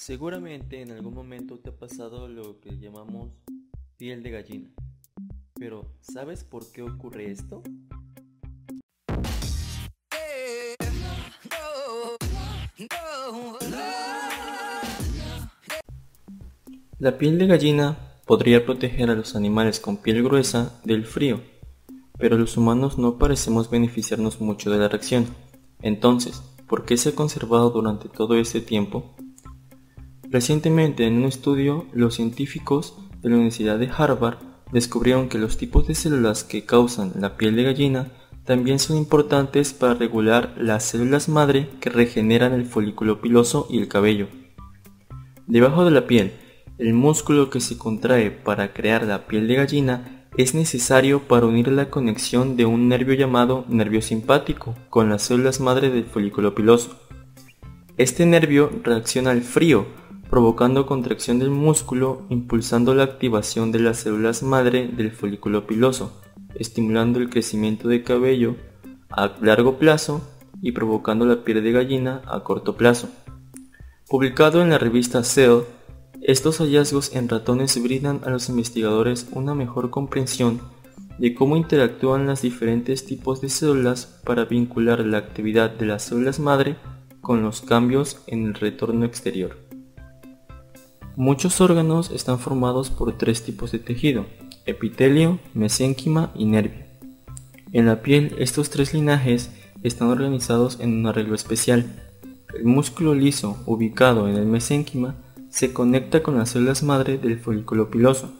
Seguramente 0.00 0.80
en 0.80 0.92
algún 0.92 1.12
momento 1.12 1.58
te 1.58 1.70
ha 1.70 1.76
pasado 1.76 2.28
lo 2.28 2.60
que 2.60 2.78
llamamos 2.78 3.32
piel 3.96 4.22
de 4.22 4.30
gallina. 4.30 4.70
Pero 5.54 5.90
¿sabes 6.00 6.44
por 6.44 6.70
qué 6.70 6.82
ocurre 6.82 7.32
esto? 7.32 7.64
La 17.00 17.18
piel 17.18 17.36
de 17.40 17.48
gallina 17.48 17.98
podría 18.24 18.64
proteger 18.64 19.10
a 19.10 19.16
los 19.16 19.34
animales 19.34 19.80
con 19.80 19.96
piel 19.96 20.22
gruesa 20.22 20.80
del 20.84 21.06
frío, 21.06 21.40
pero 22.16 22.38
los 22.38 22.56
humanos 22.56 22.98
no 22.98 23.18
parecemos 23.18 23.68
beneficiarnos 23.68 24.40
mucho 24.40 24.70
de 24.70 24.78
la 24.78 24.88
reacción. 24.88 25.26
Entonces, 25.82 26.40
¿por 26.68 26.84
qué 26.84 26.96
se 26.96 27.08
ha 27.08 27.14
conservado 27.16 27.70
durante 27.70 28.08
todo 28.08 28.36
este 28.36 28.60
tiempo? 28.60 29.16
Recientemente 30.30 31.06
en 31.06 31.16
un 31.16 31.24
estudio, 31.24 31.86
los 31.92 32.14
científicos 32.14 32.98
de 33.22 33.30
la 33.30 33.36
Universidad 33.36 33.78
de 33.78 33.88
Harvard 33.88 34.36
descubrieron 34.72 35.30
que 35.30 35.38
los 35.38 35.56
tipos 35.56 35.86
de 35.86 35.94
células 35.94 36.44
que 36.44 36.66
causan 36.66 37.12
la 37.18 37.38
piel 37.38 37.56
de 37.56 37.62
gallina 37.62 38.12
también 38.44 38.78
son 38.78 38.98
importantes 38.98 39.72
para 39.72 39.94
regular 39.94 40.54
las 40.58 40.84
células 40.84 41.30
madre 41.30 41.70
que 41.80 41.88
regeneran 41.88 42.52
el 42.52 42.66
folículo 42.66 43.22
piloso 43.22 43.66
y 43.70 43.78
el 43.78 43.88
cabello. 43.88 44.28
Debajo 45.46 45.86
de 45.86 45.92
la 45.92 46.06
piel, 46.06 46.32
el 46.76 46.92
músculo 46.92 47.48
que 47.48 47.60
se 47.60 47.78
contrae 47.78 48.30
para 48.30 48.74
crear 48.74 49.04
la 49.04 49.26
piel 49.26 49.48
de 49.48 49.54
gallina 49.54 50.26
es 50.36 50.54
necesario 50.54 51.26
para 51.26 51.46
unir 51.46 51.68
la 51.68 51.88
conexión 51.88 52.56
de 52.56 52.66
un 52.66 52.88
nervio 52.88 53.14
llamado 53.14 53.64
nervio 53.68 54.02
simpático 54.02 54.74
con 54.90 55.08
las 55.08 55.22
células 55.22 55.60
madre 55.60 55.88
del 55.88 56.04
folículo 56.04 56.54
piloso. 56.54 57.00
Este 57.96 58.26
nervio 58.26 58.70
reacciona 58.84 59.30
al 59.30 59.42
frío 59.42 59.86
provocando 60.30 60.86
contracción 60.86 61.38
del 61.38 61.50
músculo, 61.50 62.26
impulsando 62.28 62.94
la 62.94 63.04
activación 63.04 63.72
de 63.72 63.80
las 63.80 63.98
células 63.98 64.42
madre 64.42 64.88
del 64.88 65.10
folículo 65.10 65.66
piloso, 65.66 66.20
estimulando 66.54 67.18
el 67.18 67.30
crecimiento 67.30 67.88
de 67.88 68.02
cabello 68.02 68.56
a 69.10 69.32
largo 69.40 69.78
plazo 69.78 70.20
y 70.60 70.72
provocando 70.72 71.24
la 71.24 71.44
piel 71.44 71.62
de 71.62 71.72
gallina 71.72 72.22
a 72.26 72.40
corto 72.44 72.76
plazo. 72.76 73.08
Publicado 74.08 74.62
en 74.62 74.70
la 74.70 74.78
revista 74.78 75.22
Cell, 75.24 75.60
estos 76.20 76.58
hallazgos 76.58 77.14
en 77.14 77.28
ratones 77.28 77.80
brindan 77.82 78.20
a 78.24 78.30
los 78.30 78.48
investigadores 78.48 79.28
una 79.32 79.54
mejor 79.54 79.90
comprensión 79.90 80.60
de 81.18 81.34
cómo 81.34 81.56
interactúan 81.56 82.26
los 82.26 82.42
diferentes 82.42 83.04
tipos 83.04 83.40
de 83.40 83.48
células 83.48 84.20
para 84.24 84.44
vincular 84.44 85.00
la 85.00 85.18
actividad 85.18 85.70
de 85.70 85.86
las 85.86 86.04
células 86.04 86.38
madre 86.38 86.76
con 87.20 87.42
los 87.42 87.60
cambios 87.60 88.22
en 88.26 88.46
el 88.46 88.54
retorno 88.54 89.04
exterior. 89.04 89.67
Muchos 91.18 91.60
órganos 91.60 92.12
están 92.12 92.38
formados 92.38 92.90
por 92.90 93.18
tres 93.18 93.42
tipos 93.42 93.72
de 93.72 93.80
tejido, 93.80 94.26
epitelio, 94.66 95.40
mesénquima 95.52 96.30
y 96.36 96.44
nervio. 96.44 96.84
En 97.72 97.86
la 97.86 98.02
piel 98.02 98.36
estos 98.38 98.70
tres 98.70 98.94
linajes 98.94 99.50
están 99.82 100.10
organizados 100.10 100.78
en 100.78 100.96
un 100.96 101.06
arreglo 101.08 101.34
especial. 101.34 101.86
El 102.54 102.66
músculo 102.66 103.16
liso 103.16 103.56
ubicado 103.66 104.28
en 104.28 104.36
el 104.36 104.46
mesénquima 104.46 105.16
se 105.50 105.72
conecta 105.72 106.22
con 106.22 106.38
las 106.38 106.50
células 106.50 106.84
madre 106.84 107.18
del 107.18 107.40
folículo 107.40 107.90
piloso. 107.90 108.32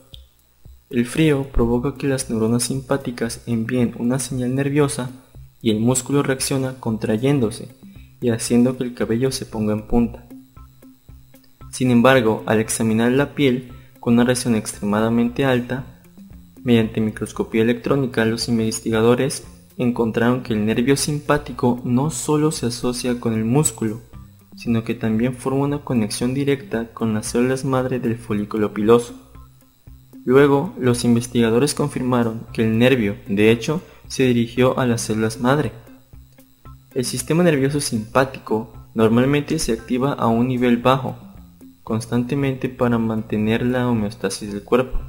El 0.89 1.05
frío 1.05 1.49
provoca 1.51 1.97
que 1.97 2.07
las 2.07 2.31
neuronas 2.31 2.63
simpáticas 2.63 3.43
envíen 3.47 3.97
una 3.99 4.21
señal 4.21 4.55
nerviosa 4.55 5.11
y 5.61 5.73
el 5.73 5.81
músculo 5.81 6.23
reacciona 6.23 6.79
contrayéndose 6.79 7.75
y 8.21 8.29
haciendo 8.29 8.77
que 8.77 8.85
el 8.85 8.95
cabello 8.95 9.33
se 9.33 9.47
ponga 9.47 9.73
en 9.73 9.89
punta. 9.89 10.28
Sin 11.71 11.91
embargo, 11.91 12.43
al 12.47 12.61
examinar 12.61 13.13
la 13.13 13.35
piel 13.35 13.73
con 14.01 14.15
una 14.15 14.25
reacción 14.25 14.55
extremadamente 14.55 15.45
alta, 15.45 15.85
mediante 16.63 17.01
microscopía 17.01 17.63
electrónica 17.63 18.25
los 18.25 18.49
investigadores 18.49 19.45
encontraron 19.77 20.43
que 20.43 20.55
el 20.55 20.67
nervio 20.67 20.97
simpático 20.97 21.81
no 21.85 22.11
solo 22.11 22.51
se 22.51 22.67
asocia 22.67 23.21
con 23.21 23.35
el 23.35 23.45
músculo, 23.45 24.01
sino 24.57 24.83
que 24.83 24.95
también 24.95 25.35
forma 25.35 25.65
una 25.65 25.85
conexión 25.85 26.35
directa 26.35 26.89
con 26.93 27.15
las 27.15 27.27
células 27.27 27.65
madre 27.65 28.01
del 28.01 28.17
folículo 28.17 28.75
piloso. 28.75 29.15
Luego, 30.25 30.75
los 30.79 31.05
investigadores 31.05 31.75
confirmaron 31.75 32.47
que 32.53 32.63
el 32.63 32.77
nervio, 32.77 33.17
de 33.29 33.51
hecho, 33.53 33.81
se 34.09 34.25
dirigió 34.25 34.79
a 34.79 34.85
las 34.85 35.03
células 35.03 35.41
madre. 35.41 35.73
El 36.93 37.05
sistema 37.05 37.45
nervioso 37.45 37.81
simpático 37.81 38.73
normalmente 38.95 39.59
se 39.61 39.73
activa 39.73 40.13
a 40.15 40.27
un 40.27 40.49
nivel 40.49 40.79
bajo, 40.79 41.17
constantemente 41.89 42.69
para 42.69 42.99
mantener 42.99 43.65
la 43.65 43.89
homeostasis 43.89 44.53
del 44.53 44.63
cuerpo. 44.63 45.01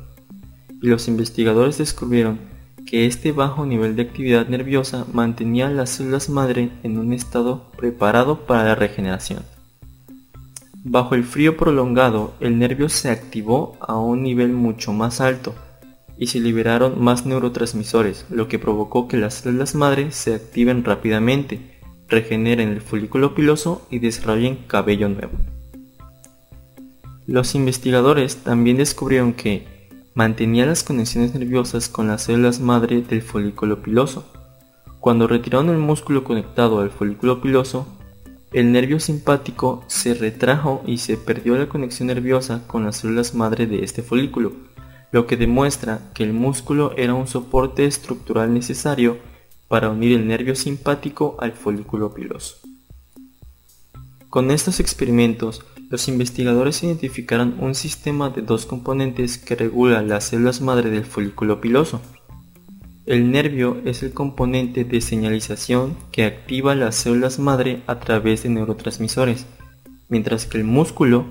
Y 0.81 0.87
los 0.87 1.09
investigadores 1.09 1.77
descubrieron 1.77 2.39
que 2.85 3.05
este 3.05 3.33
bajo 3.33 3.65
nivel 3.65 3.97
de 3.97 4.03
actividad 4.03 4.47
nerviosa 4.47 5.05
mantenía 5.11 5.69
las 5.69 5.89
células 5.89 6.29
madre 6.29 6.71
en 6.83 6.97
un 6.97 7.11
estado 7.11 7.69
preparado 7.75 8.45
para 8.45 8.63
la 8.63 8.75
regeneración. 8.75 9.43
Bajo 10.85 11.15
el 11.15 11.25
frío 11.25 11.57
prolongado, 11.57 12.33
el 12.39 12.57
nervio 12.57 12.87
se 12.87 13.09
activó 13.09 13.77
a 13.81 13.97
un 13.97 14.23
nivel 14.23 14.53
mucho 14.53 14.93
más 14.93 15.19
alto 15.19 15.53
y 16.17 16.27
se 16.27 16.39
liberaron 16.39 17.03
más 17.03 17.25
neurotransmisores, 17.25 18.25
lo 18.29 18.47
que 18.47 18.57
provocó 18.57 19.09
que 19.09 19.17
las 19.17 19.33
células 19.33 19.75
madre 19.75 20.13
se 20.13 20.33
activen 20.33 20.85
rápidamente, 20.85 21.59
regeneren 22.07 22.69
el 22.69 22.79
folículo 22.79 23.35
piloso 23.35 23.85
y 23.91 23.99
desarrollen 23.99 24.63
cabello 24.67 25.09
nuevo. 25.09 25.33
Los 27.29 27.53
investigadores 27.53 28.37
también 28.37 28.77
descubrieron 28.77 29.33
que 29.33 29.67
mantenía 30.15 30.65
las 30.65 30.81
conexiones 30.81 31.31
nerviosas 31.35 31.87
con 31.87 32.07
las 32.07 32.23
células 32.23 32.59
madre 32.59 33.03
del 33.03 33.21
folículo 33.21 33.83
piloso. 33.83 34.25
Cuando 34.99 35.27
retiraron 35.27 35.69
el 35.69 35.77
músculo 35.77 36.23
conectado 36.23 36.79
al 36.79 36.89
folículo 36.89 37.39
piloso, 37.39 37.85
el 38.51 38.71
nervio 38.71 38.99
simpático 38.99 39.83
se 39.85 40.15
retrajo 40.15 40.81
y 40.87 40.97
se 40.97 41.17
perdió 41.17 41.55
la 41.55 41.69
conexión 41.69 42.07
nerviosa 42.07 42.63
con 42.65 42.83
las 42.83 42.97
células 42.97 43.35
madre 43.35 43.67
de 43.67 43.83
este 43.83 44.01
folículo, 44.01 44.53
lo 45.11 45.27
que 45.27 45.37
demuestra 45.37 46.09
que 46.15 46.23
el 46.23 46.33
músculo 46.33 46.93
era 46.97 47.13
un 47.13 47.27
soporte 47.27 47.85
estructural 47.85 48.55
necesario 48.55 49.19
para 49.67 49.91
unir 49.91 50.17
el 50.17 50.27
nervio 50.27 50.55
simpático 50.55 51.37
al 51.39 51.51
folículo 51.51 52.11
piloso. 52.11 52.55
Con 54.29 54.51
estos 54.51 54.79
experimentos, 54.79 55.63
los 55.89 56.07
investigadores 56.07 56.83
identificaron 56.83 57.55
un 57.59 57.73
sistema 57.73 58.29
de 58.29 58.43
dos 58.43 58.65
componentes 58.67 59.39
que 59.39 59.55
regula 59.55 60.03
las 60.03 60.25
células 60.25 60.61
madre 60.61 60.91
del 60.91 61.05
folículo 61.05 61.59
piloso. 61.59 61.99
El 63.07 63.31
nervio 63.31 63.81
es 63.85 64.03
el 64.03 64.13
componente 64.13 64.83
de 64.83 65.01
señalización 65.01 65.97
que 66.11 66.25
activa 66.25 66.75
las 66.75 66.95
células 66.95 67.39
madre 67.39 67.81
a 67.87 67.99
través 67.99 68.43
de 68.43 68.49
neurotransmisores, 68.49 69.47
mientras 70.09 70.45
que 70.45 70.59
el 70.59 70.63
músculo 70.63 71.25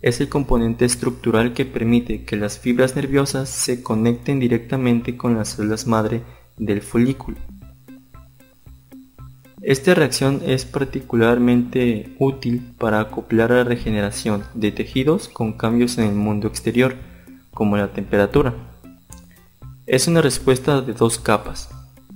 es 0.00 0.22
el 0.22 0.30
componente 0.30 0.86
estructural 0.86 1.52
que 1.52 1.66
permite 1.66 2.24
que 2.24 2.36
las 2.36 2.58
fibras 2.58 2.96
nerviosas 2.96 3.50
se 3.50 3.82
conecten 3.82 4.40
directamente 4.40 5.18
con 5.18 5.36
las 5.36 5.50
células 5.50 5.86
madre 5.86 6.22
del 6.56 6.80
folículo. 6.80 7.36
Esta 9.62 9.92
reacción 9.92 10.40
es 10.46 10.64
particularmente 10.64 12.14
útil 12.18 12.72
para 12.78 12.98
acoplar 12.98 13.50
la 13.50 13.62
regeneración 13.62 14.44
de 14.54 14.72
tejidos 14.72 15.28
con 15.28 15.52
cambios 15.52 15.98
en 15.98 16.04
el 16.04 16.14
mundo 16.14 16.48
exterior, 16.48 16.94
como 17.52 17.76
la 17.76 17.92
temperatura. 17.92 18.54
Es 19.86 20.08
una 20.08 20.22
respuesta 20.22 20.80
de 20.80 20.94
dos 20.94 21.18
capas. 21.18 21.68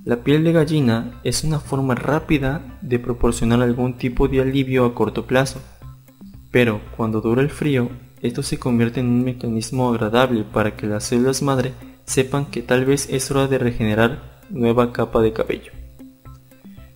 La 0.05 0.23
piel 0.23 0.43
de 0.43 0.53
gallina 0.53 1.19
es 1.23 1.43
una 1.43 1.59
forma 1.59 1.93
rápida 1.93 2.79
de 2.81 2.97
proporcionar 2.97 3.61
algún 3.61 3.93
tipo 3.95 4.27
de 4.27 4.41
alivio 4.41 4.83
a 4.83 4.95
corto 4.95 5.27
plazo, 5.27 5.61
pero 6.49 6.81
cuando 6.97 7.21
dura 7.21 7.43
el 7.43 7.51
frío, 7.51 7.89
esto 8.23 8.41
se 8.41 8.57
convierte 8.57 9.01
en 9.01 9.07
un 9.07 9.23
mecanismo 9.23 9.89
agradable 9.89 10.45
para 10.51 10.75
que 10.75 10.87
las 10.87 11.03
células 11.03 11.43
madre 11.43 11.73
sepan 12.05 12.47
que 12.47 12.63
tal 12.63 12.85
vez 12.85 13.07
es 13.11 13.29
hora 13.29 13.45
de 13.45 13.59
regenerar 13.59 14.41
nueva 14.49 14.91
capa 14.93 15.21
de 15.21 15.31
cabello. 15.31 15.84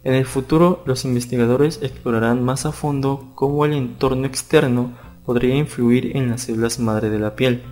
En 0.04 0.14
el 0.14 0.26
futuro, 0.26 0.82
los 0.86 1.04
investigadores 1.04 1.80
explorarán 1.82 2.44
más 2.44 2.66
a 2.66 2.72
fondo 2.72 3.32
cómo 3.36 3.66
el 3.66 3.74
entorno 3.74 4.26
externo 4.26 4.98
podría 5.26 5.56
influir 5.56 6.16
en 6.16 6.30
las 6.30 6.44
células 6.44 6.80
madre 6.80 7.10
de 7.10 7.20
la 7.20 7.36
piel, 7.36 7.64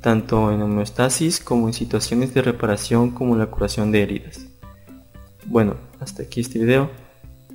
tanto 0.00 0.50
en 0.52 0.62
homeostasis 0.62 1.40
como 1.40 1.68
en 1.68 1.74
situaciones 1.74 2.32
de 2.32 2.42
reparación 2.42 3.10
como 3.10 3.36
la 3.36 3.46
curación 3.46 3.92
de 3.92 4.02
heridas. 4.02 4.46
Bueno, 5.44 5.76
hasta 6.00 6.22
aquí 6.22 6.40
este 6.40 6.58
video, 6.58 6.90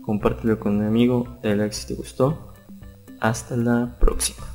compártelo 0.06 0.60
con 0.60 0.78
un 0.78 0.86
amigo, 0.86 1.40
dale 1.42 1.58
like 1.58 1.74
si 1.74 1.88
te 1.88 1.96
gustó, 1.96 2.54
hasta 3.20 3.58
la 3.58 3.98
próxima. 4.00 4.50